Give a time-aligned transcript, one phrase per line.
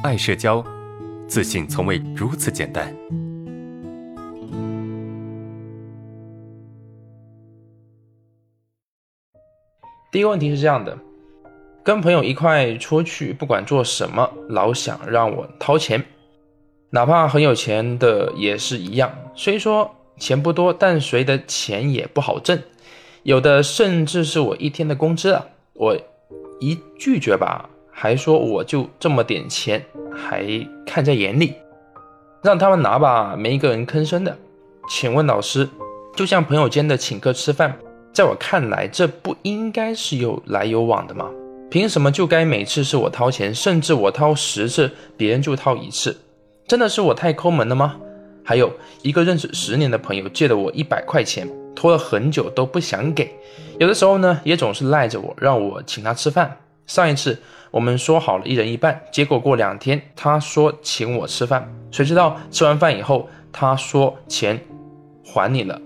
[0.00, 0.64] 爱社交，
[1.26, 2.94] 自信从未如此简单。
[10.12, 10.96] 第一个问题是这样的：
[11.82, 16.04] 跟朋友一块出去，不管做什么，老想让我掏钱，
[16.90, 19.12] 哪怕很有钱的也是一样。
[19.34, 22.62] 虽说钱不多，但谁的钱也不好挣，
[23.24, 25.44] 有的甚至是我一天的工资啊！
[25.74, 25.96] 我
[26.60, 27.68] 一拒绝吧，
[28.00, 29.84] 还说我就这么点钱，
[30.14, 30.46] 还
[30.86, 31.54] 看在眼里，
[32.44, 34.38] 让他们拿吧，没一个人吭声的。
[34.88, 35.68] 请问老师，
[36.14, 37.76] 就像朋友间的请客吃饭？
[38.12, 41.28] 在我看来，这不应该是有来有往的吗？
[41.72, 46.16] 凭什么就该每次是我掏钱，甚至我掏十次，别人就掏一次？
[46.68, 47.96] 真的是我太抠门了吗？
[48.44, 48.70] 还有
[49.02, 53.28] 一个认识十年的朋友借了我一百块钱，拖了很久都不想给，
[53.80, 56.56] 有的时候呢，也总是赖着我，让我请他吃饭。
[56.88, 57.38] 上一次
[57.70, 64.58] 我们说好了一人一半，结果过两天他说请我吃饭，谁知道吃完饭以后他说钱
[65.22, 65.78] 还你了。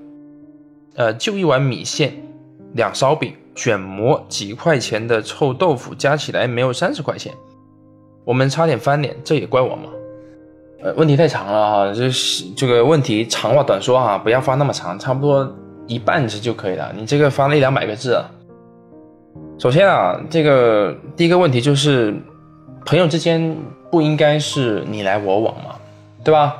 [0.94, 2.14] 呃，就一碗米线，
[2.74, 7.34] 两烧饼，卷馍，几块钱的臭豆腐，加起来没有三十块钱，
[8.24, 9.88] 我们差点翻脸，这也怪我吗？
[10.84, 15.52] 呃，问题太长了哈，这是这个问题长话短说哈，不要发那么长，差不多
[15.88, 16.92] 一半字就可以了。
[16.96, 18.30] 你这个发了一两百个字啊。
[19.62, 22.12] 首先啊，这个第一个问题就是，
[22.84, 23.56] 朋友之间
[23.92, 25.76] 不应该是你来我往嘛，
[26.24, 26.58] 对吧？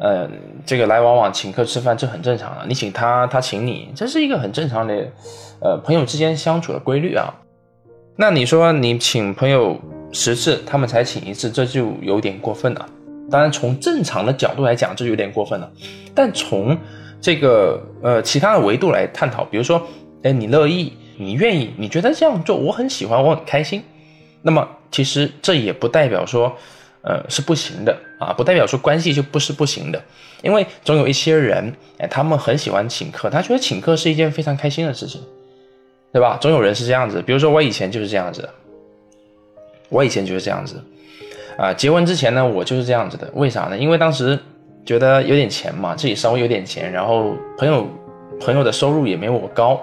[0.00, 0.28] 嗯，
[0.66, 2.66] 这个来往往请客吃饭，这很正常的。
[2.66, 5.06] 你请他，他请你，这是一个很正常的，
[5.60, 7.32] 呃，朋友之间相处的规律啊。
[8.16, 9.78] 那你说你请朋友
[10.10, 12.84] 十次，他们才请一次，这就有点过分了。
[13.30, 15.70] 当然，从正常的角度来讲，这有点过分了。
[16.16, 16.76] 但从
[17.20, 19.80] 这个呃其他的维度来探讨，比如说，
[20.24, 23.82] 哎，你乐意，你愿意，你觉得这样做我很喜欢，我很开心，
[24.42, 26.56] 那么其实这也不代表说。
[27.02, 29.98] 呃，是不行的啊，不代表说关系就不是不行的，
[30.42, 35.18] 因为总有一些人，哎，他们很喜欢请客，他觉得请客是一件非常开心的事情，
[36.12, 36.36] 对吧？
[36.38, 38.46] 总有人是这样子，比如说我以前就是这样子，
[39.88, 40.84] 我以前就是这样子，
[41.56, 43.78] 啊，结婚之前呢，我就是这样子的，为啥呢？
[43.78, 44.38] 因为当时
[44.84, 47.88] 觉得有点钱嘛，自己稍微有点钱，然后朋友
[48.38, 49.80] 朋友的收入也没我高，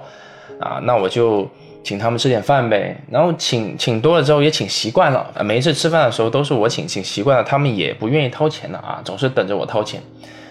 [0.59, 1.47] 啊，那我就。
[1.83, 10.01] 请他们吃点饭呗，然后请请多了之后也请习惯了啊，每一次吃饭的时候都是我请，请习惯了，他们也不愿意掏钱了啊，总是等着我掏钱。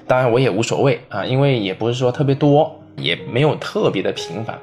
[0.07, 4.59] 当然我也无所谓啊，因为也不是说特别多，也没有特别的频繁。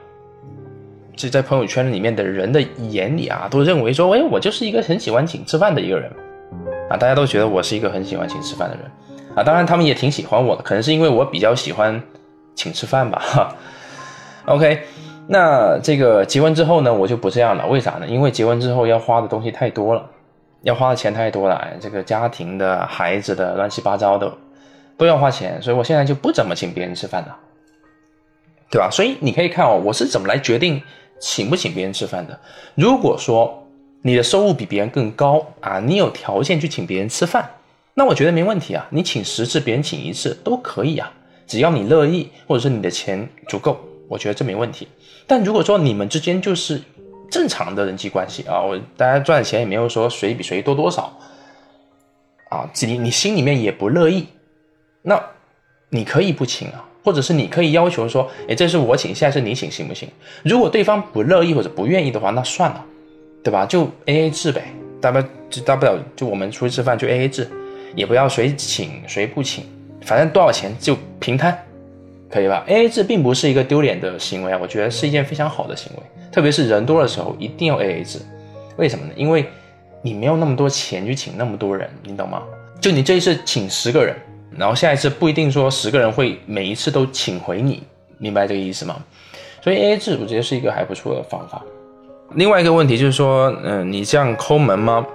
[1.16, 6.12] 这在朋友圈里面的人的眼里啊，都认为说，哎，我就是一个很喜欢请吃饭的一个人
[6.90, 8.86] 啊，大家都觉得我是一个很喜欢请吃饭的人
[9.36, 9.44] 啊。
[9.44, 12.02] 当然他们也挺喜欢我的，可能是因为我比较喜欢
[12.56, 13.22] 请吃饭吧。
[13.24, 13.56] 哈
[14.46, 14.81] OK。
[15.28, 17.66] 那这个结婚之后呢，我就不这样了。
[17.68, 18.06] 为啥呢？
[18.06, 20.06] 因为结婚之后要花的东西太多了，
[20.64, 21.56] 要花的钱太多了。
[21.56, 24.32] 哎，这个家庭的、孩子的、乱七八糟的，
[24.98, 25.62] 都要花钱。
[25.62, 27.36] 所以我现在就不怎么请别人吃饭了，
[28.70, 28.90] 对吧？
[28.92, 30.82] 所以你可以看哦，我是怎么来决定
[31.20, 32.38] 请不请别人吃饭的。
[32.76, 33.66] 如果说
[34.02, 37.50] 你的收入比别人更高啊，你有条件去请别人吃饭，
[37.94, 38.86] 那我觉得没问题啊。
[38.90, 41.10] 你请十次，别人请一次都可以啊，
[41.48, 43.80] 只要你乐意，或者是你的钱足够。
[44.13, 44.88] 我觉得这没问题，
[45.25, 46.79] 但如果说你们之间就是
[47.31, 51.12] 正常的人际关系啊，我大家赚钱也没有说谁比谁多多少，
[52.51, 54.28] 啊，你你心里面也不乐意，
[55.01, 55.19] 那
[55.90, 60.07] 你可以不请啊，或者是你可以要求说，哎，这是我请，下次你请行不行？
[60.44, 62.85] 如果对方不乐意或者不愿意的话，那算了，
[63.44, 63.66] 对吧？
[63.66, 64.66] 就 A A 制呗，
[65.01, 65.28] 大不了
[65.66, 67.50] 大不了就我们出去吃饭就 A A 制，
[67.95, 69.66] 也不要谁请谁不请，
[70.06, 71.57] 反正多少钱就平摊。
[72.34, 76.02] 可以吧？A A 制并不是一个丢脸的行为啊，我觉得是一件非常好的行为，
[76.32, 78.18] 特别是人多的时候一定要 A A 制。
[78.76, 79.12] 为什么呢？
[79.16, 79.46] 因为
[80.02, 82.42] 你没有那么多钱去请那么多人，你懂吗？
[82.82, 84.16] 就你这一次请十个人，
[84.58, 87.84] 然后下一次不一定说十个人会每一次都请回你，
[88.18, 88.96] 明白这个意思吗？
[89.62, 91.62] 所以 A A 制我觉得是一个还不错的方法。
[92.34, 95.06] 另外一个问题就是说，嗯，你这样抠门吗？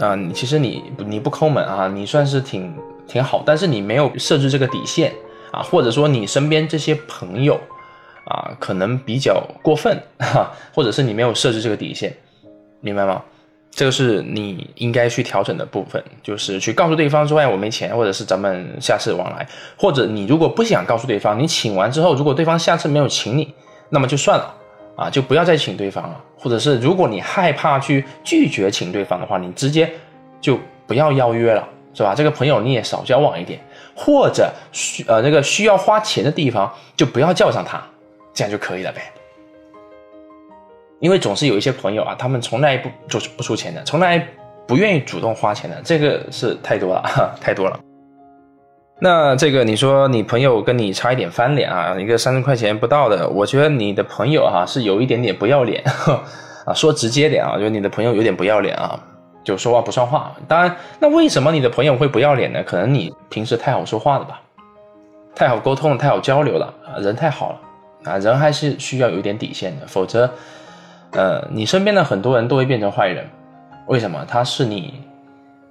[0.00, 2.74] 啊，你其实你你不抠门啊，你算是挺
[3.06, 5.12] 挺好，但是你没有设置这个底线。
[5.54, 7.54] 啊，或者说你身边这些朋友，
[8.24, 12.12] 啊，可能比较过分，哈，或者是你没有设置这个底线，
[12.80, 13.22] 明白吗？
[13.70, 19.46] 这个是你应该去调整的部分，就是去告诉对方说，哎，我没钱，或者是咱们下次往来，
[19.76, 23.54] 或者你如果不想告诉对方，你请完之后，如果对方下次没有请你，
[23.90, 24.54] 那么就算了，
[24.96, 29.88] 啊，就不要再请对方了，或者是如果你害怕去拒绝请对方的话，你直接
[30.40, 32.14] 就不要邀约了，是吧？
[32.14, 33.60] 这个朋友你也少交往一点。
[33.94, 37.82] 或者需呃那个需要花钱的地方就不要叫上他，
[38.32, 39.02] 这样就可以了呗。
[41.00, 44.26] 因为总是有一些朋友啊，他们从来不就是不出钱的，从来
[44.66, 47.02] 不愿意主动花钱的，这个是太多了，
[47.40, 47.78] 太多了。
[49.00, 55.82] 那这个你说你朋友跟你差一点翻脸啊，一个三十块钱不到的，我觉得你的朋友哈是有一点点不要脸
[56.64, 58.98] 啊，说直接点啊，就是你的朋友有点不要脸啊，
[59.44, 60.34] 就说话不算话。
[60.48, 62.62] 当然，那为什么你的朋友会不要脸呢？
[62.64, 64.40] 可能你平时太好说话了吧，
[65.34, 70.28] 太好沟通，太好交流了啊，人太好了啊，人还是需要有一点底线的，否则，
[71.12, 73.28] 呃，你身边的很多人都会变成坏人。
[73.86, 74.24] 为什么？
[74.26, 75.02] 他是你，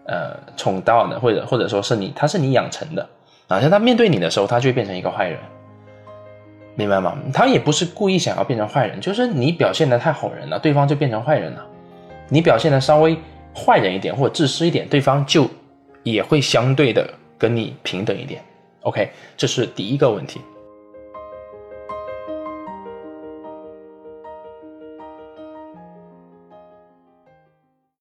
[0.05, 3.09] 呃，宠到的，或者或者说是你，他是你养成的
[3.47, 3.59] 啊。
[3.59, 5.39] 像他面对你的时候，他就会变成一个坏人，
[6.75, 7.17] 明白吗？
[7.33, 11.65] 他也不是故意想要变成坏人，就是你表现的太好人了，对方就变成坏人了。
[12.29, 13.17] 你表现的稍微
[13.55, 15.49] 坏人一点或者自私一点，对方就
[16.03, 18.43] 也会相对的跟你平等一点。
[18.81, 20.41] OK，这是第一个问题。